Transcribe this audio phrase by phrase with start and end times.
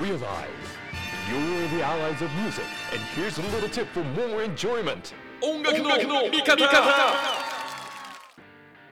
[0.00, 0.22] realize
[1.28, 5.12] you're the allies of music, and here's a little tip for more enjoyment.
[5.42, 5.94] 音楽の
[6.30, 6.64] 味方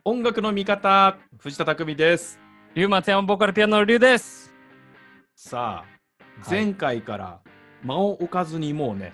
[0.04, 2.38] 音楽の味方藤田匠です
[2.74, 4.53] リュウマツヤマボーカルピアノのリュウです。
[5.34, 5.87] さあ、はい
[6.51, 7.41] 前回から
[7.83, 9.13] 間を置かずにもうね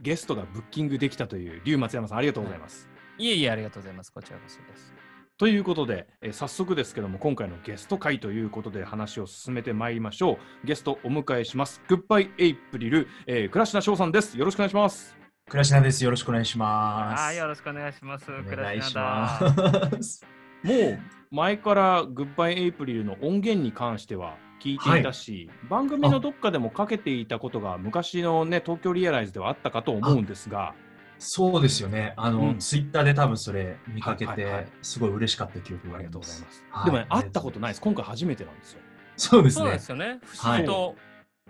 [0.00, 2.88] ゲストがブッキングできたという龍松山さんありがとうございます、
[3.18, 4.12] いえいえ、ありがとうございます。
[4.12, 4.97] こちらこそです。
[5.38, 16.04] ということで、えー早速ですけども今回のゲスト会ということで話を進めてまいりましょうゲストお迎えしますグッバイエイプリル、えー、倉科翔さんですよろしくお願いします倉科です。
[16.04, 17.22] よろしくお願いします。
[17.22, 18.26] あーよろしくお願いします。
[18.26, 20.26] 倉ます。
[20.62, 20.98] もう
[21.30, 30.74] 前からグッバイエイプリルの音源に関しては聞いていたし、番組のどっかでもかけていたことが昔のね東京リアライズではあったかと思うんですが
[31.18, 32.14] そうですよね。
[32.16, 36.22] あの、うんツイッターで多分それ見かけて、はいはいはいすごい嬉しかった記憶がありがとう。
[36.22, 36.64] ございます。
[36.70, 37.80] はいでもね、会ったことないです。
[37.80, 38.80] 今回初めてなんですよ。
[39.16, 39.88] そうですねそうです。
[39.90, 40.20] よね。
[40.22, 40.94] 不思議と。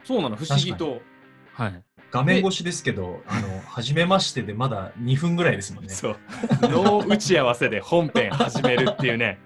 [0.04, 1.00] そうなの、不思議と。
[1.52, 1.82] はい。
[2.10, 5.90] 画面越しですけど、あの、初めましてでまだ2分ぐらいですもんね。
[5.90, 6.16] そう。
[6.62, 9.38] の打ち合わせで本編始めるっていうね。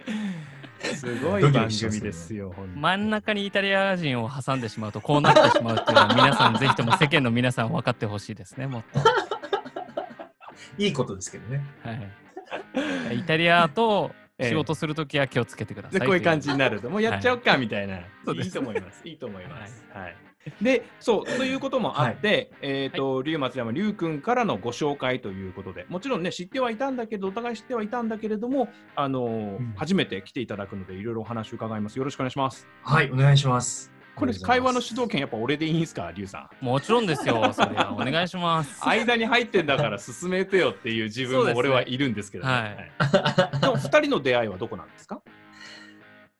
[0.94, 2.54] すごい番組ですよ。
[2.76, 8.66] 真ん中にイタリア人を挟んでしまうとこうなってしまうっていうのは皆さんぜひとも世間の皆さん分かってほしいですね。
[8.66, 9.00] もっと。
[10.78, 11.64] いいことですけどね。
[11.82, 11.92] は
[13.12, 13.18] い。
[13.18, 15.98] イタリアと 仕事するときは気をつけてくださいと。
[16.00, 18.00] でこういう感じになると、もうやっちゃおうかみたいな。
[18.24, 19.08] そうですいいと思います。
[19.08, 19.84] いいと思います。
[19.92, 20.16] はい。
[20.60, 31.98] で、そう、ということもあって、えっ、と、龍松山龍君からのご紹介ということで、もちろんね、知ってはいたんだけど、お互い知ってはいたんだけれども、あのーうん初めて来ていただくので、いろいろお話を伺います。
[31.98, 32.66] よろしくお願いします。
[32.82, 33.91] はい、お願いします。
[34.14, 36.64] これ、会話の主導権、やっぱ俺でいいんすか、龍さん？
[36.64, 37.50] もちろんですよ。
[37.54, 38.86] それはお願いします。
[38.86, 42.70] 間に入ってんだから進めてよっていう自分も俺はいるんですけど、ねはいは
[43.56, 45.22] いでも2人の出会いはどこなんですか？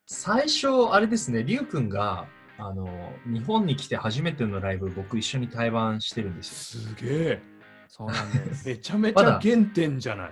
[0.06, 2.26] 最初、あれですね、りゅうくんが、
[2.58, 2.86] あの、
[3.26, 6.82] 日本に来て初めてのライブ、僕一緒に対バンしてるんですよ。
[6.94, 7.42] すげえ
[7.88, 8.68] そうなんです。
[8.68, 10.30] めちゃめちゃ原点じゃない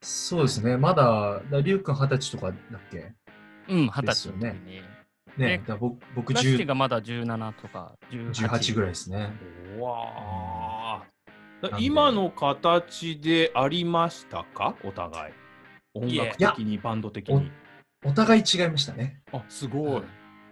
[0.00, 3.12] そうですね、まだ、だりゅうくん二十歳とかだっけ？
[3.68, 4.82] うん、二十ですよ歳の時に。
[5.38, 5.58] ね。
[5.58, 9.32] でだ僕、僕クラッシー10がまだ17とか18 18ぐらいですね。
[9.78, 11.04] うわ
[11.80, 14.76] 今の形でありましたか？
[14.84, 15.32] お互い。
[15.94, 17.50] 音楽的にバンド的に。
[18.04, 19.22] お互い違いましたね。
[19.32, 20.02] あすごい、はい。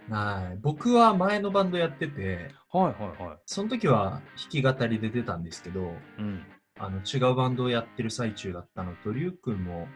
[0.09, 0.57] はい。
[0.61, 6.45] 僕は前のバンドやってて、はいはいその時は弾き語りで出たんですけど、うん。
[6.79, 9.87] あの違うバンドをやってる最中だったのと、りゅうくんも、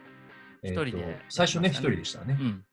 [0.64, 2.38] 一人で最初ね、一人でしたね。
[2.40, 2.64] うん、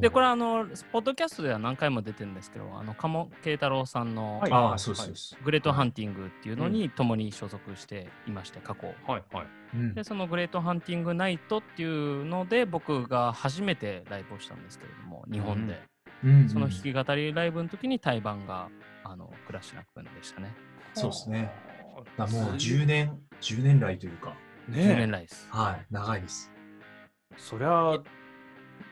[0.00, 4.52] でこれあのポッドキャストでは何回も出てるんですけどあの鴨慶太郎さんの、はい。
[4.52, 5.36] ああ、そうです。
[5.44, 8.88] グレートハンティングっていうのに共に所属していまして過去。
[9.06, 9.46] はいはい。
[9.74, 9.94] うん。
[9.94, 15.80] でそのグレートハンティングナイトっていうので僕が初めてライブをしたんですけれども日本で、
[16.24, 16.48] うん。
[16.48, 18.68] その弾き語りライブの時に対バンが
[19.04, 20.54] あのクラッシュナ君でしたね。
[20.94, 21.52] そうですね。
[21.94, 24.34] はあだもう10年、10年来というか、
[24.70, 25.46] 10年ね来です。
[25.50, 26.50] はい、長いです。
[26.56, 27.98] えそりゃ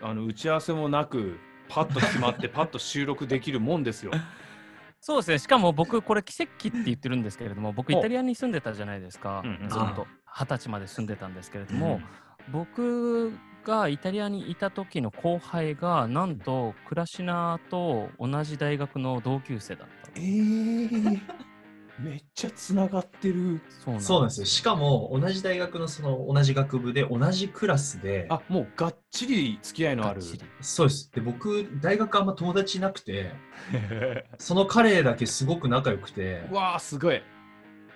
[0.01, 4.12] あの打ち合わせもなくパッと決まって パッと収録できるもんですよ。
[5.01, 5.39] そうですね。
[5.39, 9.69] しかも僕これ奇跡って言ってるんですけれども僕イタリアに住んでたじゃないですか、うんうん。
[9.69, 10.06] ずっと。
[10.33, 12.05] 二十歳まで住んでたんですけれども、うん
[12.53, 13.33] 僕
[13.65, 21.21] がイタリアにいた時の後輩がなんとクラシナと同じ大学の同級生だったえー、
[22.03, 23.61] めっちゃつながってる。
[23.84, 24.47] そうなんですよ。
[24.47, 30.22] しかも、同じ大学のその同じ学部で同じクラスで、あもうがっちり付き合いのある。
[30.60, 31.10] そうです。
[31.12, 33.33] で、僕、大学あんま友達いなくて、
[34.39, 37.22] その彼だけすごく仲良くてう、わあすごい。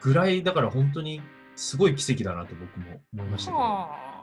[0.03, 1.22] ぐらい、だから本当に
[1.56, 4.14] すごい奇跡だなと僕も思いましたけど。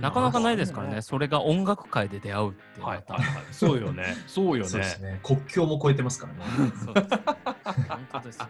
[0.00, 3.04] なかなかないですからね、それが音楽界で出会うっていうはい。
[3.52, 4.16] そうよね。
[4.26, 4.68] そうよね。
[4.68, 5.20] そうですね。
[5.22, 6.40] 国境も越えてますからね。
[7.88, 8.48] 本当ですよ。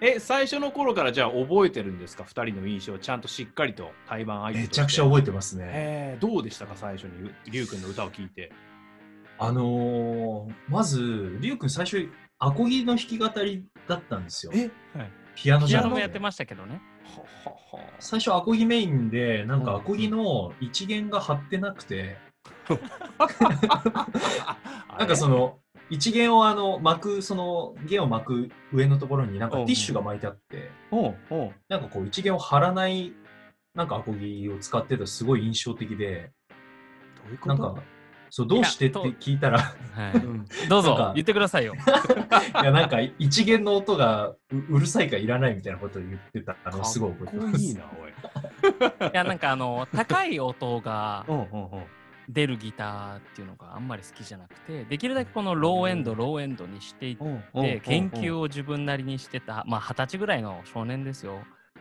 [0.00, 5.64] え最初の頃からじゃあ覚えてるんですか？2人の印象ちゃんとしっかりと対バン相手めちゃくちゃ覚えてますね。
[5.68, 6.76] えー、どうでしたか？
[6.76, 8.52] 最初にりゅうくんの歌を聴いて。
[9.38, 12.08] あのー、まず、りゅうくん最初、
[12.38, 14.52] アコギの弾き語りだったんですよ。
[14.54, 14.70] え？
[15.34, 15.88] ピアノピじゃなくて。
[15.88, 16.80] アノもやってましたけどね。
[17.04, 17.84] ははは。
[17.98, 22.16] 最初アコギメインで、なんかうんアコギの一弦が張ってなくて、
[24.98, 25.58] なんかそのの、
[25.88, 29.62] 一弦をあの巻く、その弦を巻く上のところになんかう。
[29.62, 30.70] んティッシュが巻いてあって、
[31.68, 33.12] なんかこう一弦を張らない、
[33.74, 36.32] なんかアコギを使ってたすごい印象的で、
[37.24, 37.62] どういうこと？
[37.62, 37.82] なんか、
[38.30, 40.44] そう、どうしてって聞いたら、はいうん。
[40.68, 41.12] どうぞ。
[41.14, 41.74] 言ってくださいよ。
[41.74, 44.36] いや、なんか一弦の音がう
[44.70, 47.64] うるさいかいらないみたいなことを言ってたのをすごい覚えてます。
[47.64, 48.10] いいなおい。
[48.10, 51.24] いやなんかあの高い音が
[52.28, 61.40] 出るギターっていうのがあんまり好きじゃなくてできるだけこのローエンドローエンドにしていって研究を自分なりにしてたまあ二十歳ぐらいの少年ですよ。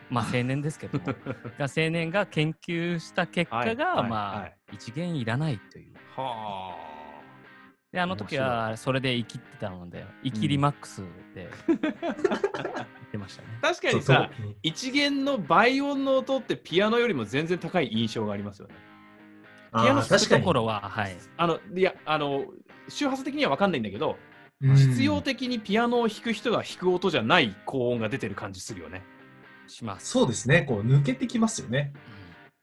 [0.10, 1.00] まあ 青年ですけど
[1.60, 4.58] 青年が研究した結果が、まあ、はい。
[4.74, 5.94] 一元いらないという。
[6.16, 6.76] は
[7.92, 11.02] であの時はそれで生きてたので生きりマックス
[11.34, 11.82] で 言っ
[13.10, 13.48] てましたね。
[13.62, 13.68] あ。
[13.70, 14.30] 確かにさ、
[14.64, 18.76] 一弦の倍音の音ってピアノよりも全然高い印象がありますよね。
[19.84, 22.46] ピアノ弾くところははいあの、いや、あの、
[22.90, 24.18] 周波数的には分かんないんだけど、
[24.62, 29.04] うん必要的にピアノを弾く人が弾く音じゃない高音が出てる感じするよね。
[29.68, 30.08] します。
[30.08, 31.92] そうですね、こう抜けてきますよね。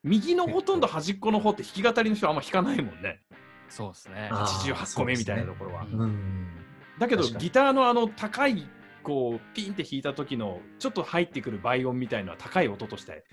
[0.03, 3.20] 右のほとんど端っこの方って弾き語りの人はあんま弾かないもんね。
[3.69, 4.29] そうですね。
[4.32, 5.85] あー88個目みたいなところは。
[5.85, 6.49] ねうん。
[6.99, 8.67] だけどギターのあの高い
[9.03, 13.25] こうピンって弾いた時のちょっと入ってくる倍音みたいのは高い音として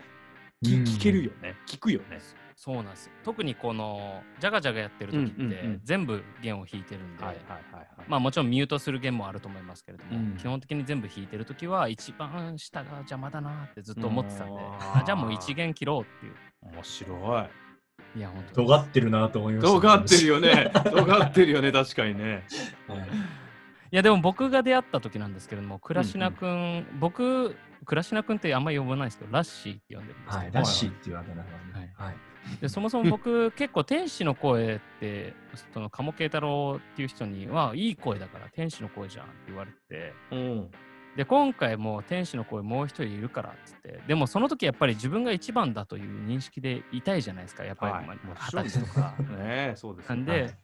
[0.63, 2.19] きうん聞けるよね聞くよね。
[2.61, 3.13] そうなんですよ。
[3.23, 14.61] 特にこのジャガジャガやってる時って、うんうんうん全部弦を弾いてるんで、はいはいはいまあもちろんミュートする弦もあると思いますけれども、うん基本的に全部弾いてる時は一番下が邪魔だなってずっと思ってたんで、
[15.05, 16.33] じゃあもう一弦切ろうっていう。
[16.73, 18.19] 面白い。
[18.19, 19.73] いや、本当尖ってるなと思いました。
[19.73, 20.71] 尖ってるよね。
[20.83, 22.43] 尖ってるよね確かにね。
[22.87, 22.99] はい。
[22.99, 31.93] いやでも僕が出会った時なんですけれども、倉科くん、僕、倉科くんってあんまり呼ばないですけど、ラッシーって呼んでるんですけど、はい、ラッシーっていうあだ名がね。
[31.95, 32.15] はい。
[32.61, 35.33] でそもそも僕結構天使の声って
[35.73, 40.13] その鴨慶太郎っていう人にはいい声だから天使の声じゃんって言われて。
[40.31, 40.71] うん。
[41.15, 43.99] で今回も天使の声もう一人いるからっつって。
[44.07, 48.19] でもその時やっぱり自分が一番だという認識でいたいじゃないですかやっぱり、
[48.53, 49.15] 二十歳とか。
[49.19, 50.15] ねえそうですよ。
[50.15, 50.57] なんで、はい。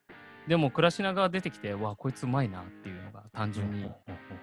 [0.47, 3.89] でも倉科が出てきてわこいつうまいなっていうのが単純に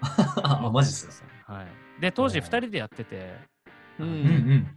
[0.00, 1.12] あ、マジっすか。
[1.12, 2.00] すはい。
[2.00, 3.36] で当時2人でやってて
[3.98, 4.10] ううん。
[4.10, 4.76] うんん。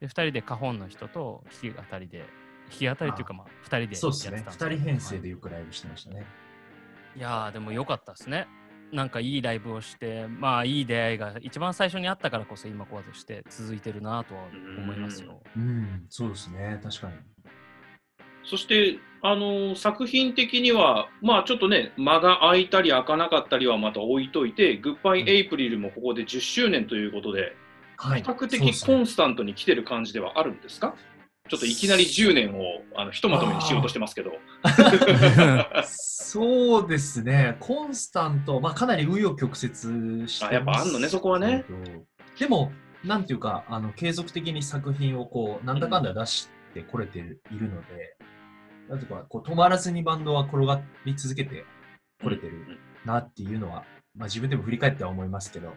[0.00, 2.24] で2人でカホンの人と弾き語りで
[2.70, 4.36] 弾き語りっていうかまあ2人でそうですね。
[4.36, 6.24] やってたんです二人編成はいでよくライブしてましたね。
[7.16, 8.46] いやーでも良かったですね。
[8.92, 14.44] なんかいいライブをして、まあいい出会いが一番最初にあったからこそ今こうして続いてるなとは
[14.78, 15.40] 思いますよ。
[15.56, 16.78] うん、そうですね。
[16.82, 17.14] 確かに。
[18.44, 27.56] そして、あの作品的には、まあちょっとね、間が空いたり開かなかったりはまた置いといて、グッバイエイプリルもここで10周年ということで、
[27.96, 28.22] はい。
[28.22, 30.94] 比較的コンスタントに来てる感じではあるんですか？
[31.48, 32.62] ちょっといきなり10年を
[32.96, 34.32] あのひとまとめにしようとしてますけど。
[35.84, 37.56] そうですね。
[37.60, 41.64] コンスタント、まあかなり紆余曲折してやっぱあんのねそこはね。
[42.38, 42.72] でも、
[43.04, 48.16] なんていうか、あの継続的に作品をこう、なんだかんだ出してこれているので、
[48.88, 51.64] なんていうか、こう止まらずにバンドは転がり続けて
[52.20, 53.84] これてるなっていうのは、
[54.16, 55.72] まあ自分でも振り返っては思いますけど、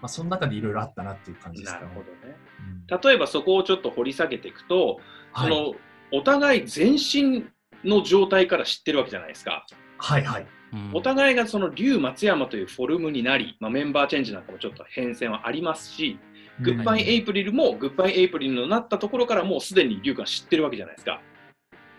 [0.00, 1.86] まあその中でいろいろあったなっていう感じですかね。
[1.86, 2.36] なるほどね。
[2.60, 4.98] うん例えばそこをちょっと掘り下げていくと、
[5.32, 5.74] はい、その
[6.10, 7.44] お互い全身
[7.84, 9.66] の状態から知ってるわけじゃないですか。
[9.98, 10.42] はいはい。
[10.72, 16.18] うんお互いがその竜松山というフォルムになり、まあ、メンバーチェンジなんかもちょっと変遷はありますし、
[16.60, 21.20] グッバイエイプリルもグッバイエイプリルになったところからもうすでに竜が知ってるわけじゃないですか。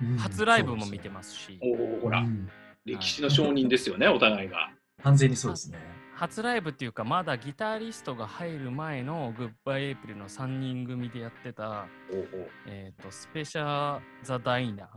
[0.02, 2.50] うん初ライブも見てますし、おお、ほら、うん
[2.86, 4.72] 歴史の証人ですよね、お互いが。
[5.04, 5.78] 完全にそうですね。
[6.20, 14.88] 初ライブっていうかまだギタリストが入る前のグッバイエイプリルの3人組でやってた、おおえっ、と、スペシャーザ・ダイナー。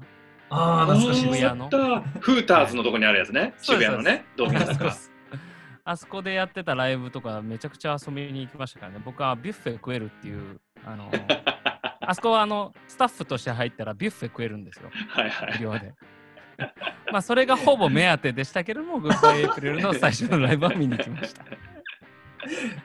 [0.50, 1.36] ああ、懐かしいです。
[1.36, 1.68] 渋谷のあ
[2.00, 4.96] ったフーターズのとこにあるやつね、そうです渋谷のね、ドームですか。
[5.84, 9.02] あそこでやってたライブとかめちゃくちゃ遊びに行きましたからね。
[9.04, 11.08] 僕はビュッフェ食えるっていう、 あの、
[12.00, 14.90] あそこはあのスタッフとして入ったらビュッフェ食えるんですよ。
[15.08, 15.52] はいはい。
[15.58, 15.94] 無料で。
[17.10, 21.44] まあそれがほぼ目当てでしたけれども、グッバイエイプリルの最初のライブは見に行きました。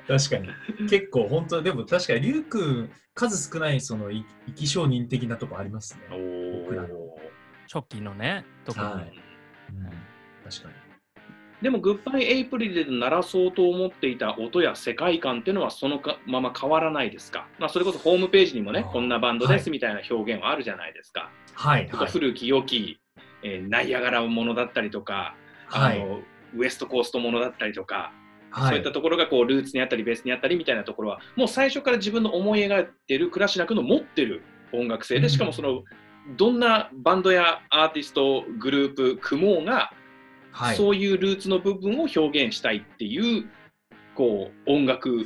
[0.08, 0.88] 確かに。
[0.88, 6.62] 結構本当でも確かに、りゅうくん、数少ない、その、い生き証人的なとこありますおね。
[6.64, 7.20] 僕らのお。
[7.74, 8.86] 初期のね、特に。
[8.86, 9.14] はい
[9.76, 9.90] うん
[10.50, 10.74] 確かに。
[11.62, 17.48] でも、グッバイエイプリルで鳴らそうと思っていた音や世界観っていうのはそのかまま変わらないですか？
[17.58, 21.32] まあ、それこそホームページにもね、こんなバンドですみたいな表現はあるじゃないですか。
[21.56, 22.12] はい、とかはい。
[22.12, 23.00] 古き良き、
[23.48, 25.36] えーナイアガラものだったりとか、
[25.70, 26.00] あはい。
[26.00, 26.20] の
[26.56, 28.12] ウエストコーストものだったりとか、
[28.52, 28.70] はい。
[28.70, 35.84] そういったところがこうルーツにあったりベースにあったりみたいなところはもう最初から自分の思い描いてる倉科君の持ってる音楽性でしかもその
[36.38, 39.92] どんなバンドやアーティストグループ組もうが、
[40.52, 40.76] はい。
[40.76, 43.46] そういうルーツの部分を表現したいっていう
[44.16, 45.26] こう音楽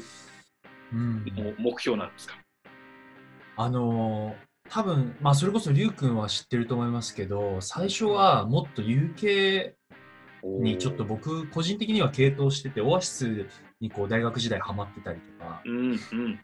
[0.93, 1.23] うん。
[1.37, 2.35] の目標なんですか、
[3.57, 9.73] あのー多分まあそれこそりゅうくんは知ってると思いますけど、最初はもっと UK
[10.43, 13.47] にちょっと僕個人的には傾倒してて、オアシス
[13.81, 15.61] にこう大学時代ハマってたりとか、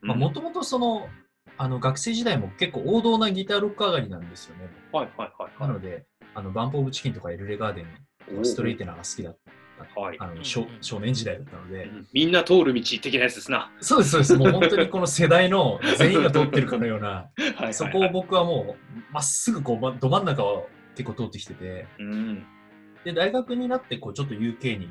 [0.01, 1.07] もともとその、
[1.57, 4.69] あの学生時代も結構王道なギターロック上がりなんですよね。
[4.91, 6.05] はいはいはいなので、
[6.35, 9.37] あのバンプ・オブ・チキンとかエルレガーデン、ストレイテナーが好きだっ
[9.77, 13.71] た、はいあのうん少少年時代だったので、うんみんな通る道的なやつですな。
[13.79, 14.35] そうです、そうです。
[14.35, 22.45] もう本当にこの世代の 全員が通ってるかのような、はいはいはいそこを僕はもう、まっすぐこう、まど真ん中を結構通ってきてて、うん。
[23.03, 24.89] で、大学になって、こう、ちょっと UK に、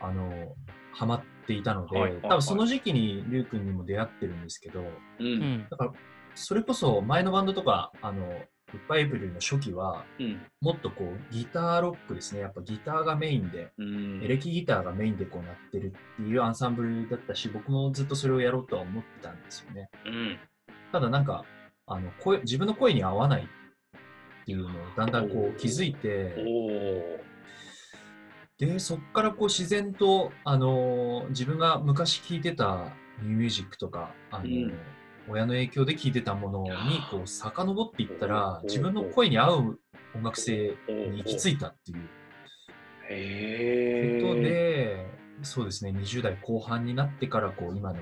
[0.00, 0.54] あの、
[0.92, 4.84] ハマっていたので、はいはいはい多分その時期にリュウ君にも出会ってるんですけど、う。
[5.18, 5.66] うんん。
[5.70, 5.92] だから、
[6.34, 8.40] それこそ前のバンドとか、あの、
[8.88, 10.40] バイエブリルの初期は、うん。
[10.60, 12.40] もっとこう、ギターロックですね。
[12.40, 14.22] やっぱギターがメインで、うん。
[14.22, 19.90] エレキギターがメインでこうなってるっていうアンサンブルだったし、僕もずっとそれをやろうとは思ってたんですよね。
[20.06, 20.38] うん。
[20.92, 21.44] ただなんか、
[21.86, 26.34] あの声自分の声に合わないっていうのをだんだんこう気づいおて、
[28.60, 28.64] お。
[28.64, 34.74] で、そこからこう自然と、あの自分が昔聴いてたニューミュージックとか、あのうん
[35.28, 36.70] 親の影響で聴いてたものに
[37.10, 39.78] こう遡っていったらお、自分の声に合う
[40.14, 42.08] 音楽性に行き着いたっていう。
[44.22, 45.06] ことで、
[45.42, 48.00] そうですね、20代後半になってからこう今の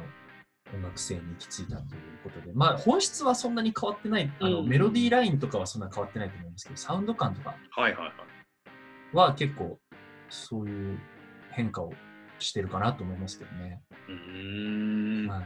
[0.75, 4.69] 音楽性に行き着いたということで、まあ本質はそんなに変わってない、あのうん。
[4.69, 7.57] メロディーラインとかはそんな変わってないと思うんですけど、サウンド感とか
[9.13, 9.79] は結構
[10.29, 10.99] そういう
[11.51, 11.93] 変化を
[12.39, 13.81] してるかなと思いますけどね。
[14.09, 15.29] うーん。
[15.29, 15.45] はい、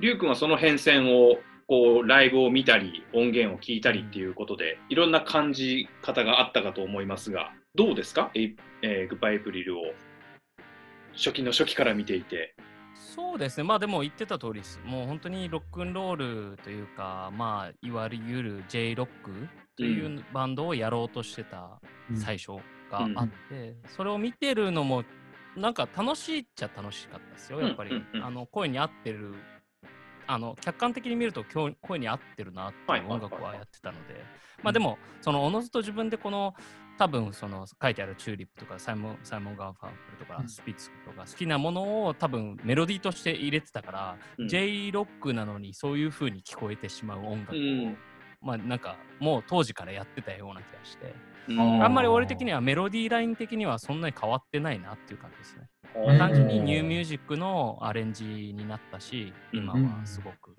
[0.00, 8.30] りゅうくんはその変遷をこうライブを見たり音源を聞いたりっていうことでいろんな感じ方があったかと思いますがどうですか？
[8.34, 9.82] えいえーグッバイエプリルを。
[11.16, 12.56] 初期の初期から見ていて。
[12.96, 14.80] そうですね、まあでも言ってた通りです。
[14.84, 19.30] もう本当にロックンロールというか、まあいわゆる J ロック
[19.76, 21.80] といううバンドをやろうとしてた
[22.14, 22.52] 最初
[22.90, 25.04] があって、それを見てるのも
[25.56, 27.90] なんか楽しいっちゃ楽しかったですよ、やっぱり。
[27.90, 28.26] うんうんうん。
[28.26, 29.34] あの声に合ってる、
[30.26, 34.24] あの客観的に見ると今日声に合ってるなっていう音楽はやってたので、
[34.62, 36.54] まあでも、そのおのずと自分でこの
[36.96, 40.48] 多分その書いてあるチューリップとかサイモン・サイモンガンファープルとかうん。
[40.48, 44.48] スピッツとか好きなものを多分メロディーとして入れてたから、うん。
[44.48, 47.96] J ロックなのにそういう風に聞こえてしまう音楽を、うん
[48.44, 51.14] まあなんかもう当時からやってたような気がして、
[51.48, 55.68] うんああんまり俺的にはメロディーライン的にはそんなに変わってないなっていう感じですね。
[56.08, 60.56] うん単純にニューミュージックのアレンジになったし、うん今はすごく。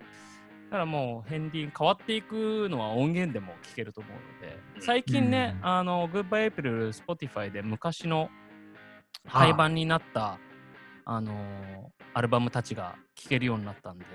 [0.66, 4.12] だからもう、ヘンディン変わっていくのは音源でも聞けると思う
[4.44, 8.30] ので、最近ね、うんあの、グッバイエプリル、Spotify で昔の
[9.28, 10.38] あ廃盤になった、
[11.04, 11.34] あのー
[12.14, 14.06] アルバムたちが聴けるようになったんで、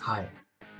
[0.00, 0.28] はい。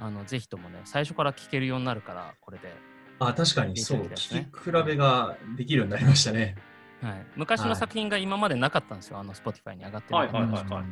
[0.03, 2.73] あのぜひともね、最初から聴けるようになるから、これで。
[3.21, 6.57] あ、確かにそう、ね聞き比べができるようになりましたね。
[7.01, 10.85] はい、昔の作品が今までなかったんですよ、あの Spotify に上がってなかったはいはいはいはい。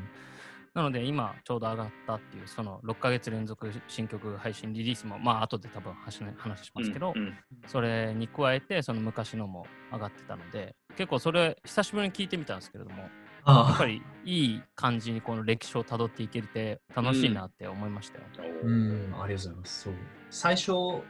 [0.72, 7.34] なので今ちょうど上がったっていうその6ヶ月連続新曲配信リリースもまあ後で多分話話しますけど、うんうん。
[7.66, 13.08] それに加えてその昔のも上がってたので結構それ久しぶりに聞いてみたんですけれども
[13.46, 18.24] やっあぱりいい感じにこの歴史をたどっていけて楽しいなって思いましたよ。
[18.62, 19.82] うん、ありがとうございます。
[19.82, 19.94] そう。
[20.30, 21.04] 最初の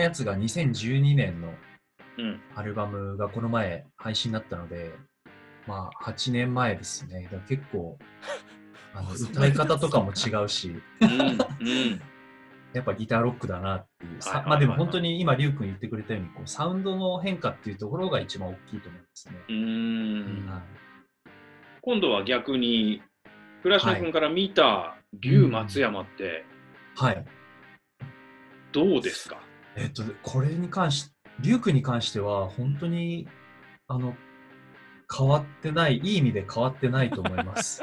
[0.00, 1.52] やつが2012年の
[2.18, 4.92] うんアルバムがこの前配信になったので、
[5.66, 7.28] まあ8年前ですね。
[7.30, 7.98] だ結構、
[8.94, 12.00] あの 歌い方とかも違うし、うんうん
[12.74, 14.20] やっぱギターロックだなっていう。
[14.20, 19.34] さはいはいはいはいまあでも本当に今、リュウ君言ってくれたように、こうサウンドの変化っていうところが一番大きいと思いますね。
[19.48, 20.85] うーんはい
[21.86, 23.00] 今度は逆に
[23.62, 26.44] 倉科君から見た龍松山って
[26.96, 27.24] はい。
[28.72, 29.38] どうですか、
[29.76, 33.28] えっと、これに関し、リュウ君に関しては、本当に、
[33.86, 34.16] あの、
[35.16, 37.80] 変わってない、いい意味で変わってないと思います。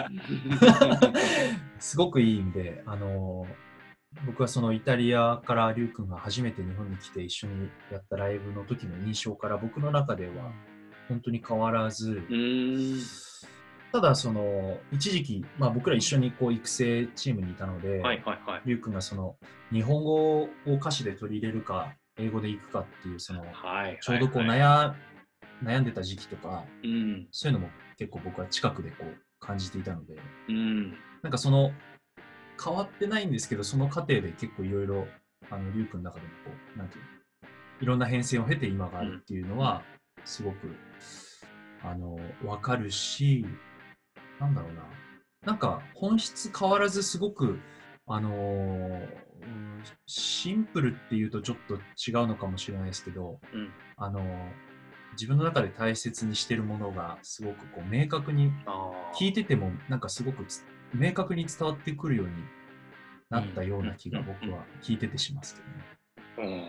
[1.80, 3.48] すごくいい意味で、あの、
[4.26, 10.52] 僕はそのイタリアからリュウ君が初めて日本に来て一緒にやったライブの時の印象から僕の中では
[11.08, 12.22] 本当に変わらず、
[13.94, 18.62] ただその一時期、まあ、僕ら一緒にこう育成チームにいたので、はいはいはい。
[18.66, 19.36] リュウ君がその
[19.72, 24.94] 日本語を歌詞で取り入れるか英語でいくかっていうそのはいちょうどこうはい悩
[25.64, 27.28] 悩んでた時期とかうん。
[27.30, 30.16] そういうのも結構僕は近くでこう感じていたので
[30.50, 30.90] うん。
[31.22, 31.72] なんかその
[32.64, 35.06] 変わってないんですけどその過程で結構いろいろ
[35.52, 37.10] あのリュウ君の中でもこうなんていうの
[37.80, 39.84] いろんな変遷を経て今があるっていうのは
[40.26, 40.76] すごく
[41.84, 43.46] あの分かるし
[44.40, 44.84] なんだろうな。
[45.46, 47.60] なんか本質変わらずすごく
[48.08, 53.72] あのーうんシンプルっていうとちょっと違うのかもしれないですけど、うん。
[53.98, 54.24] あのー
[55.14, 58.52] 自分の中で大切にしてるものがすごくこう明確に
[59.16, 62.34] 聞いててもなんかすごくつ明確に伝わってくるように
[63.30, 64.26] なったような気がうん。
[64.26, 66.68] 僕は聞いててしますけどね。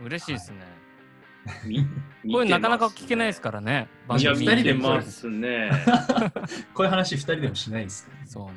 [0.00, 0.06] うん。
[0.06, 0.58] 嬉しいですね。
[0.58, 0.93] み
[2.30, 3.88] これなかなか聞けないですからね。
[4.08, 5.70] 番いや、組見て二人でもますね。
[6.74, 8.26] こういう話二人でもしないですからね。
[8.26, 8.52] そうね。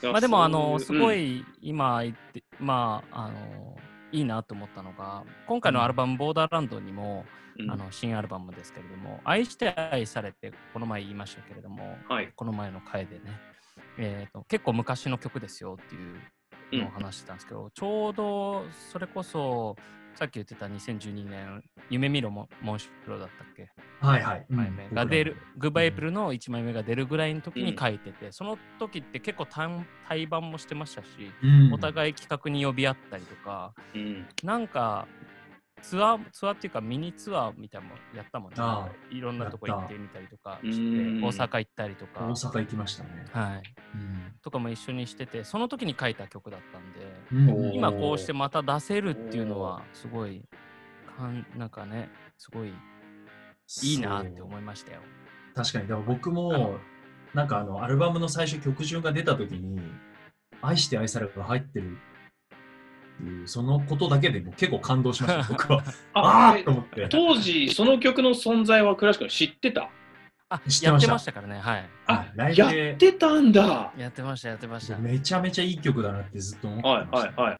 [0.00, 3.76] いやまあでも、あの、すごい今言って、まあ、あの、
[4.12, 7.38] いいなと思ったのが、今回のアルバム、ボーダーランドにも、うん
[7.68, 12.32] あの新アルバムですけれども、愛して愛されて、この前言いましたけれども、はい。
[12.36, 13.22] この前の回でね、
[13.98, 19.74] えーと、結構昔の曲ですよっていうのを話してたんですけど、ちょうどそれこそ、
[20.18, 23.70] さっき言ってた2012年、夢見ろモモンシュプロだったっけ、
[24.00, 24.46] はいはい。
[24.50, 31.06] 1枚目が出る、グッバイエイプルの1枚目が出るぐらいの時に書いてて、その時って結構単対バンもしてましたし、
[31.40, 34.26] うん、お互い企画に呼び合ったりとか、うん。
[34.42, 35.06] なんか
[35.82, 38.88] ツアー、ツアーっていうかミニツアーみたいなのもやったもんねあ。
[39.12, 42.24] いろんなとこ行ってみたりとかして、うん大阪行ったりとか。
[42.24, 43.24] 大阪行きましたね。
[43.30, 43.62] はい。
[43.94, 46.97] うんとかも一緒にしてて、その時に書いた曲だったんで、
[47.30, 50.42] 今こうしてまた出せるっていうのは、すごい、
[51.18, 52.08] かんなんかね、
[52.38, 52.72] すごい
[53.82, 55.00] いいなって思いましたよ。
[55.54, 56.78] 確かに、だから僕も、
[57.34, 59.80] なんかあの、アルバムの最初曲順が出た時に、
[60.62, 65.82] 愛して愛されるが入ってるっていう、そのことだけでもう結構感動しました、僕は。
[66.14, 67.08] あーえと思って。
[67.10, 69.90] 当時、その曲の存在は倉橋君知ってた？
[70.50, 71.90] あ、知ってましたやってましたからね、はい。
[72.06, 74.96] あライやブでってたんだやってました、やってました。
[74.98, 77.42] めちゃめちゃいい曲だなってずっと思ってはいました。
[77.42, 77.58] はいはい。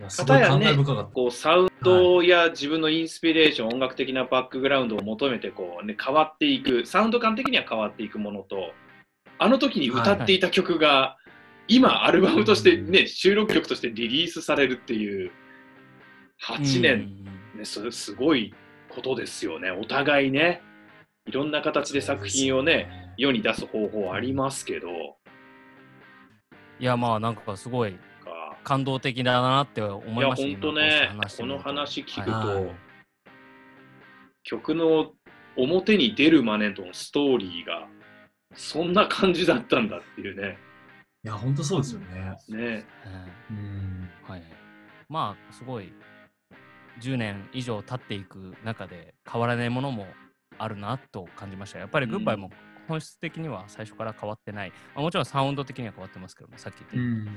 [0.00, 1.04] いやすごい感慨深かった。
[1.04, 8.72] こうサウンドや自分のインスピレーション、音楽的なバックグラウンドを求めてこう、ね、変わっていく、サウンド感的には変わっていくものと、
[9.38, 11.18] あの時に歌っていた曲が、
[11.68, 15.30] 今、アルバムとして、ね、収録曲としてリリースされるっていう、
[16.44, 17.24] 8年、
[17.54, 18.52] ね、それすごい
[18.88, 19.70] ことですよね。
[19.70, 20.62] お互いね、
[21.26, 24.88] いろんな形で作品をね、世に出す方法ありますけど、
[26.80, 32.92] いや、まあ、なんかすごいか感動的だなって思いや、いました本当ね、この話聞くと、はい
[34.44, 35.12] 曲の
[35.56, 37.86] 表に出るまでのストーリーが
[38.56, 40.58] そんな感じだったんだっていうね。
[41.24, 42.36] いや、本当そうですよね。
[42.48, 42.84] ね
[43.50, 44.10] うんうん。
[44.24, 44.42] はい。
[45.08, 45.92] まあ、すごい、
[47.00, 50.06] 10年以上経っていく中で変わらないものも
[50.58, 51.78] あるなと感じました。
[51.78, 52.50] やっぱりグッバイも
[52.88, 54.70] 本質的には最初から変わってない。
[54.94, 57.28] まあもちろんサウンド的には変わってますけども、さっき言ったうようにん。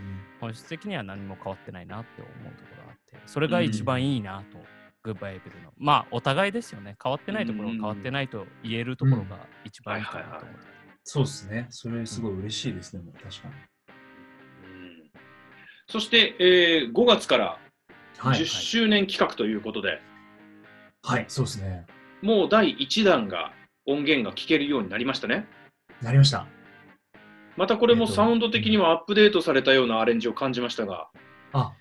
[0.42, 4.58] 本質的には何も変わってないなって思うところがあって、それが一番いいなと、
[5.04, 5.72] グッバイエブルの。
[5.78, 6.96] まあ、お互いですよね。
[7.02, 10.68] 変わってないところは変わってないと言えるところが一番いいかなと思って。
[11.04, 11.68] そうですね。
[11.70, 13.54] それすごい嬉しいですね、確かに。
[13.54, 15.12] うん
[15.88, 17.60] そして、えー5月から
[18.18, 18.46] はい10。
[18.46, 20.02] 周年企画ということで、
[21.04, 21.86] はい、そうですね。
[22.22, 23.52] もう第1弾が
[23.86, 25.48] 音源が聴けるようになりましたね。
[26.02, 26.48] なりました。
[27.58, 31.08] またこれもえっとサウンド的にはアップデートされたようなアレンジを感じましたが、
[31.54, 31.74] あ、あ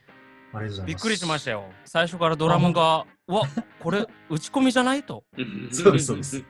[0.53, 0.87] りがとうございます。
[0.87, 1.64] びっくりしましたよ。
[1.85, 3.42] 最初からドラムが、うわ
[3.81, 5.25] これ打ち込みじゃないと。
[5.73, 6.44] そうですそうです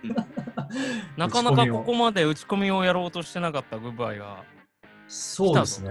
[1.16, 4.44] なかなかここまで打ち込みをやろうとしてなかったグッバイが。
[5.06, 5.90] そうですね。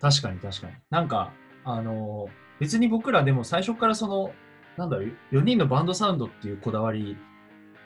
[0.00, 0.72] 確かに確かに。
[0.90, 1.32] なんか、
[1.64, 4.32] あの、別に僕らでも最初からその、
[4.76, 7.16] なんだろう、4人のバンドサウンドっていうこだわり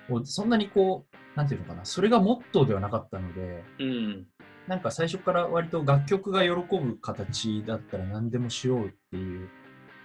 [0.08, 4.26] を、そんなにこう、なんていうのかな、それがモットーではなかったので、うん、
[4.66, 9.48] なんか最初から割と楽曲が喜ぶ形だったら何でもしようっていう、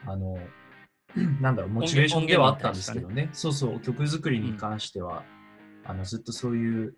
[0.06, 0.38] あの、
[1.42, 3.30] なんだろう、モチベーションではあったんですけどね。
[3.34, 5.24] そうそう、曲作りに関しては、
[5.84, 6.96] あの、ずっとそういう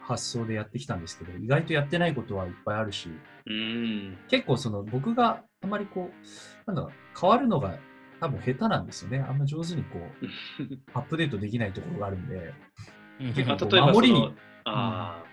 [0.00, 3.10] 発想でやってきたんですけど、意外とやってないことはいっぱいあるし、
[3.46, 6.14] うん、結構その僕があまりこう、
[6.66, 7.78] なんだろう変わるのが
[8.20, 9.18] 多分下手なんですよね。
[9.20, 10.26] あんま上手にこう、
[10.94, 12.52] アップデートできないところがあるんで、
[13.18, 15.24] 結構あ例えば守りにそのあ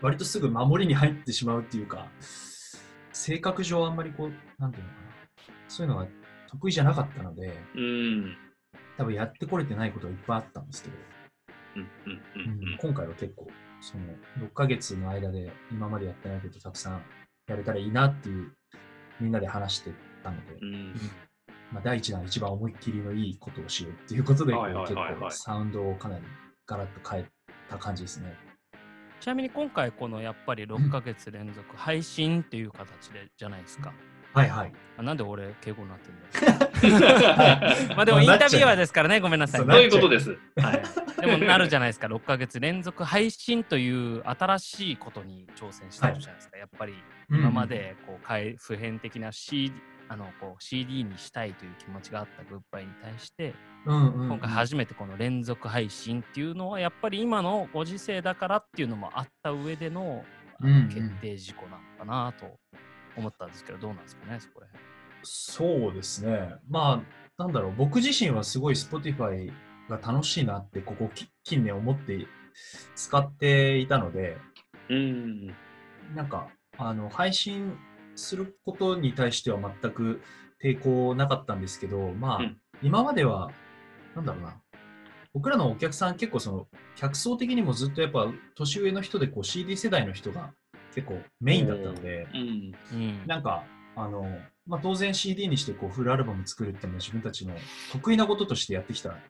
[0.00, 2.08] 割とすぐ守りに入ってしまうっていうか、
[3.12, 5.08] 性格上あんまりこう、なんていうのかな、
[5.68, 6.06] そういうのが
[6.50, 8.36] 得意じゃなかったので、ーうん、
[8.98, 10.96] 多分やってこれてないことがいっぱいあったんですけど、
[11.76, 12.78] うん、うん、うんうん。
[12.78, 13.48] 今回は結構、
[13.80, 14.04] その
[14.46, 17.02] 6ヶ月の間で今までやってないことたくさん
[17.46, 18.52] やれたらいいなっていう、
[19.20, 20.94] みんなで話してたので、うん、うん
[21.74, 26.24] まあ、第一弾は一番思いっきりのいいことをしようっていうことで、はいはい結はいはい構サウンドをかなり
[26.66, 27.26] ガラッと変え
[27.68, 28.32] た感じですね。
[29.20, 33.92] ちなみに今回このやっぱり6ヶ月連続配信っていう形でじゃないですか。
[34.34, 34.72] はいはい。
[34.98, 39.60] あなんで俺敬語になってんだ まあでもインタビュアーですからね、ごめんなさい。
[39.60, 40.38] そういうことです。
[40.56, 40.82] はい。
[41.20, 46.56] でもなるじゃないですか、6ヶ月連続配信という新しいことに挑戦してるじゃないですか。
[46.56, 46.94] やっぱり
[47.30, 49.72] 今までこう普遍的な CD,
[50.08, 53.54] あのこう CD にしたいという気持ちがあったグッバイに対して、
[53.86, 60.24] うんうんうん、今回初めてこの連続配信っていうのはやっぱり今のご時世だからっていうのもあった上での
[60.60, 62.58] あのうんうん決定事項なのかなと
[63.16, 64.84] 思ったんですけど、どうなんですかね、そこら辺。
[65.22, 66.54] そうですね。
[66.68, 67.02] ま
[67.38, 69.50] あ、なんだろう、僕自身はすごい Spotify
[69.88, 72.26] が楽しいなって、ここき近年思って
[72.94, 74.36] 使っていたので、
[74.90, 75.46] うん。
[76.14, 77.76] なんか、あの、配信
[78.16, 80.22] することに対しては全く
[80.62, 82.56] 抵抗なかったんですけど、まあ、うん。
[82.82, 83.50] 今までは、
[84.14, 84.56] なんだろうな、
[85.32, 90.52] 僕らのお客さん結構その、客層的にもずっとやっぱ年上の人でこう CD 世代の人が
[90.94, 92.72] 結構メインだったので、うん。
[92.92, 93.26] うん。
[93.26, 93.64] なんか、
[93.96, 94.26] あの、
[94.66, 97.54] まあ、当然 CD にしてこうフルアルバム作るっていうのは自分たちの
[97.92, 99.20] 得意なこととしてやってきたん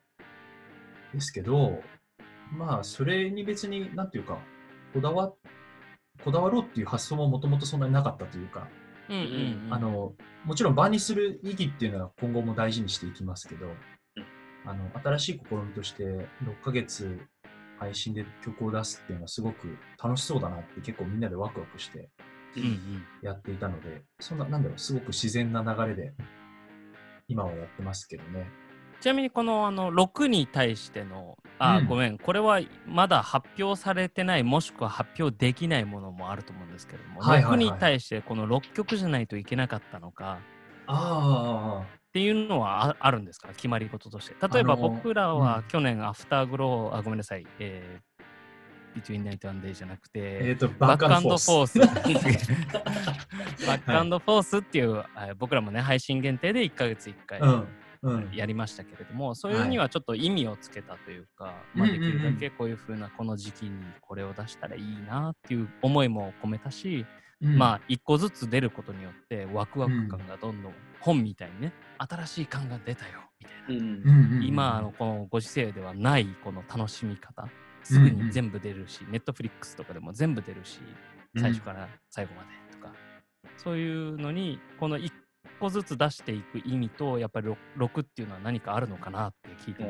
[1.13, 1.81] ですけど、
[2.51, 4.37] まあ、それに別に、なんていうか、
[4.93, 5.33] こだわ、
[6.23, 8.67] こだわろうっていう発想ももともとそんなになかったというか、
[9.09, 9.23] うんうん
[9.65, 9.73] うん。
[9.73, 10.13] あの、
[10.45, 13.67] もちろん場にする意義っていうのは今後も大事にしていきますけど、
[14.65, 16.27] あの、新しい試みとして6
[16.63, 17.19] ヶ月
[17.79, 22.09] 配信で曲を出すっていうのはすごく楽しそうだなって結構みんなでワクワクして
[22.57, 23.05] うんうん。
[23.21, 26.13] やっていたので、そんな、なんだろう、すごく自然な流れで
[27.27, 28.47] 今はやってますけどね。
[29.05, 31.87] ちなみにこのあの6に対してのあ、うん。
[31.87, 32.17] ごめん。
[32.17, 37.67] これはまだ発表されてないもしくは発表できないものもあると思うんですけども、はいはいはい。
[37.67, 40.39] 6に対してこの6曲じゃないといけなかったのか
[40.87, 43.49] あっていうのはああるんですか？
[43.49, 44.35] 決まり事として。
[44.51, 45.39] 例えば僕らうん。
[45.39, 57.67] は去年 Afterglow あごめんなさい、えー、Between Night and Day じゃなくて、えっ、と、 Back and Forth。Back and Forth っていう、えー僕らもね、配信限定で1ヶ月1回うん。
[58.01, 58.31] うん。
[58.33, 67.05] やりましたけれども、そういうにはちょっと意味をつけたというか、まあ、できるだけこういう風なこの時期にこれを出したらいいなっていう思いも込めたし、
[67.41, 67.57] うん。
[67.57, 73.83] まあ一個ずつ出ることによってワクワク感がどんどん本みたいにね、新しい感が出たよみたいな。
[73.83, 74.37] うんうんうん。
[74.37, 77.47] うん今のこのご時世ではないこの楽しみ方
[77.83, 80.79] すぐに全部出るし、ネットフリックスとかでも全部出るし
[81.37, 82.93] 最初から最後までとか、
[83.57, 85.13] そういうのにこの一
[85.59, 89.83] 個ずつ出していく意味とやっぱり 6, っていうのは何かあるのかなって聞いて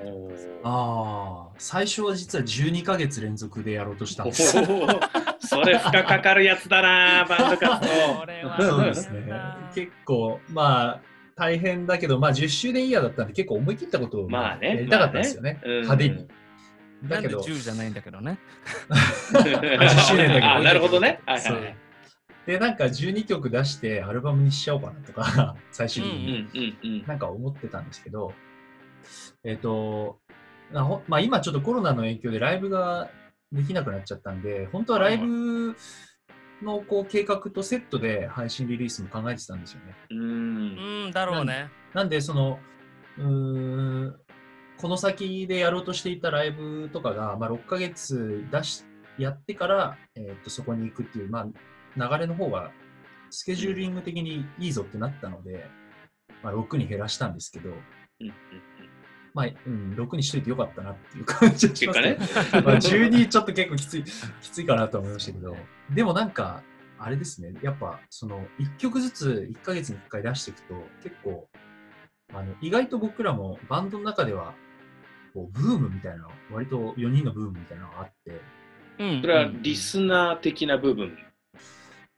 [0.64, 4.52] ああ、最初は実は12ヶ月連続でやろうとしたんです。
[4.52, 8.70] それ負荷かかるやつだな、 バンド活動。
[8.70, 9.32] そうですね。
[9.74, 11.02] 結構、まあ、
[11.36, 15.60] 大変だけど、まあ、10周年イヤーだったんで、結構思い切ったことをまあねやりたかったんですよね。
[15.62, 16.16] まあねうん派手に。
[16.16, 16.28] なんで
[17.10, 18.40] だけど、10じゃないんだけどね。
[19.34, 21.20] 10周年だけどあ、なるほどね。
[21.26, 21.76] はいそうはい。
[22.46, 27.04] で、なんか12曲出してアルバムにしちゃおうかなとか、 最終的うに。
[27.08, 28.34] なんか思ってたんですけど、
[29.44, 30.20] えっ、と、
[30.72, 33.10] なほまあ、今ちょっとコロナの影響でライブが
[33.52, 35.76] できなくなっちゃったんで、本当はライブ
[36.62, 39.96] のこう計画とセットで配信リリースも考えてたんですよね。
[40.10, 41.70] うんうんだろうね。
[41.94, 42.60] なんで、その、
[43.18, 44.16] うーん、
[44.78, 48.84] この先でやろうとしていたライブとかが、まあ、6ヶ月出し、
[49.18, 51.48] やってから、えー、とそこに行くっていう、まあ、
[51.98, 52.72] 流れの方が、
[53.30, 55.66] スケジューリング的にいいぞってなったので、
[56.44, 57.74] まあ、6に減らしたんですけど、う
[58.24, 58.34] んうん
[59.36, 62.18] まあ、うん、6にしといてよかったなっていう感じがしますね。
[62.64, 64.04] まあ、12ちょっと結構きつい、
[64.42, 65.58] きついかなと思いましたけど、
[65.94, 66.64] でもなんか、
[66.98, 71.50] あれですね、やっぱ、その、1曲ずつ1ヶ月に1回出していくと、結構、
[72.34, 74.54] あの、意外と僕らもバンドの中では、
[75.34, 78.42] こう、ブームみたいなの、割と4人のブームみたいなのがあって、
[78.98, 81.18] うんそれはリスナー的な部分。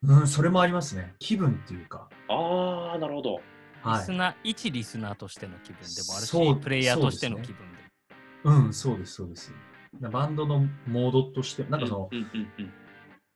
[0.03, 1.15] うん、それもありますね。
[1.19, 3.39] 気分っていうか、ああ、なるほど。
[3.81, 4.12] はいリス。
[4.12, 8.65] ナー、一リスナーとしての気分でもあるそうし、プレイヤーとしてのそうです気分で。
[8.65, 9.53] うん、そうです、そうです。
[9.99, 12.73] バンドのモードとして、なんかその、うんうんうん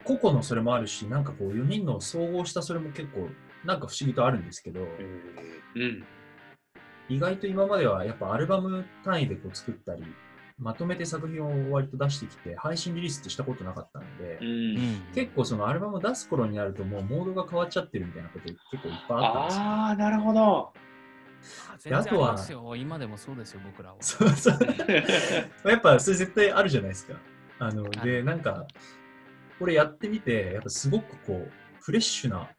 [0.03, 3.29] 個々のそれもあるし、なんかこう、4人の総合したそれも結構、
[3.63, 4.87] なんか不思議とあるんですけど、うん
[5.75, 6.03] うん
[7.09, 10.03] 意外と今まではやっぱアルバム単位でこう作ったり、
[10.61, 19.63] まとめて作品を割と出してきて、配信リリースってしたことなかったので、うんうん結構そのアルバム出す頃になるともうモードが変わっちゃってるみたいなこと結構いっぱいあったんですよ。
[19.63, 20.73] ああ、なるほど。
[21.91, 22.37] あとは。
[22.77, 23.95] 今でもそうですよ、僕らは。
[24.01, 25.69] そうそう。
[25.69, 27.15] やっぱそれ絶対あるじゃないですか。
[27.59, 28.67] あの、あで、なんか、
[29.57, 32.49] これやってみて、やっぱすごくこう、フレッシュな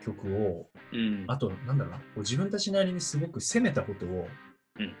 [0.00, 4.28] 曲を、うんあと、なんだろうな、こう自分たちなりにすごく攻めたことを、
[4.78, 4.94] うん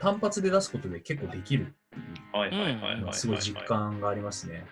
[0.00, 2.00] 単発で出すことで結構できるってい
[2.34, 4.66] うはいはいはいはいすごい実感がありますね。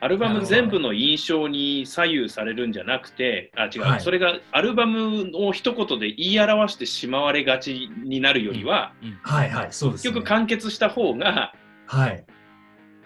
[0.00, 10.10] アルバム全部の印象に左右されるんじゃなくて、あ、違う、はいそれがアルバムを一言で言い表してしまわれがちになるよりは、うんはいはい、そうです、ね。
[10.10, 11.54] 結局完結した方が、
[11.86, 12.26] はい。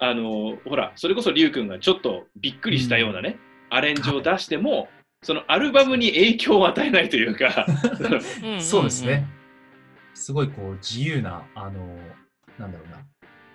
[0.01, 3.39] あの、ほら、それこそリュウ君がちょっとびっくりしたようなね、
[3.71, 4.89] アレンジを出しても、
[5.23, 7.67] そのアルバムに影響を与えないというか、
[8.43, 9.25] うんんそうですね。。
[10.19, 11.97] すごいこう自由な、あの、
[12.59, 12.99] なんだろうな、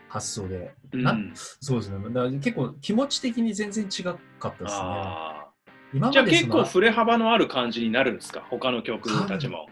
[0.08, 0.73] 発想で。
[0.93, 1.17] うんな
[1.60, 1.97] そうですね。
[2.10, 4.69] だから結構気持ち的に全然違かったですね。
[4.73, 5.45] あ
[5.93, 8.41] 今ーじゃあ結構振れ幅のある感じになるんですか？
[8.49, 9.67] 他の曲たちも。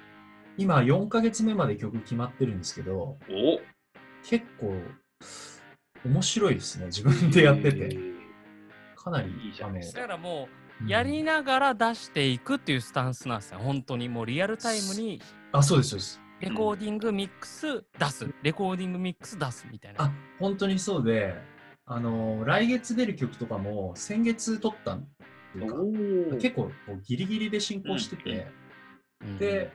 [0.57, 3.59] 今4ヶ月目まで曲決まってるんですけど、お
[4.23, 4.75] 結構
[6.05, 6.87] 面白いですね。
[6.87, 7.89] 自分でやってえて。
[7.89, 8.11] ー
[8.95, 10.47] かなりいいじゃないですだからも
[10.85, 13.59] う、やりながら出していくっていうスタンスなんですよ。
[13.59, 15.19] 本当にもうリアルタイムに
[15.53, 16.21] あ、そうです、そうです。
[16.41, 19.67] レコーディングミックス出す、レコーディングミックス出す。
[19.71, 20.05] みたいな。
[20.05, 21.35] あ、本当にそうで、
[21.85, 25.03] あの、来月出る曲とかも先月撮ったっ
[25.53, 26.71] ていうか、結構
[27.03, 28.47] ギリギリで進行してて、
[29.23, 29.71] うんで、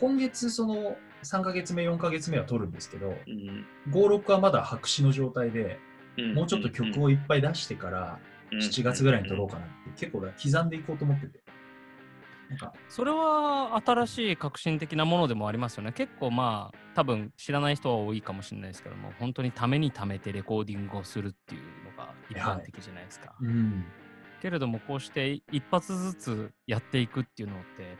[0.00, 3.64] 今月その3ヶ月目、4ヶ月目は撮るんですけど、うん。
[3.90, 5.78] 5、6はまだ白紙の状態で、
[6.18, 6.34] うん。
[6.34, 8.18] もうちょっと曲をいっぱい出してから、
[8.52, 11.43] 7月ぐらいに撮ろうかなって、結構刻んでいこうと思ってて。
[12.50, 15.92] なんか、それは新しい革新的なものでもありますよね。
[15.92, 23.34] 結構まあ、多分知らない人は多いかもしれないですけども、本当にためにためてレコーディングをするっていうのが一般的じゃないですか。
[23.40, 23.84] うん。
[24.42, 27.96] けれども、こうして一発ずつやっていくっていうのって、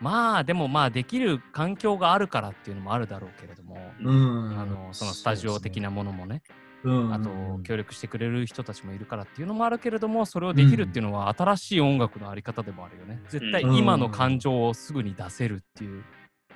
[0.00, 4.58] まあ、でもまあ、できる環境があるからっていうのもあるだろうけれども、うん。
[4.58, 13.20] あのそのスタジオ的なものもね、うん、あと協力してくれる人たちもいるからっていうのもあるけれども、それをできるっていうのは新しい音楽のあり方でもあるよね。
[13.28, 16.04] 絶対今の感情をすぐに出せるっていう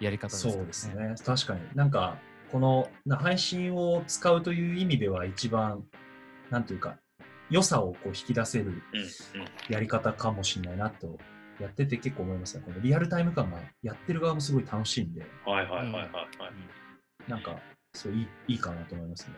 [0.01, 0.59] やり方ですよね。
[0.59, 1.15] そうですね。
[1.25, 1.61] 確かに。
[1.75, 2.17] なんか、
[2.53, 5.85] このな配信を使うという意味では一番、
[6.51, 6.97] なんというか、
[7.49, 8.81] 良さをこう引き出せるうんうん
[9.69, 11.19] やり方かもしれないなと、
[11.61, 12.63] やってて結構思いますね。
[12.65, 16.09] このリアルタイム感がやってる側もすごい楽しいんで、はいはいはいはいは
[17.29, 17.31] い。
[17.31, 17.57] なんか、
[17.93, 19.35] そういいいいかなと思いますね。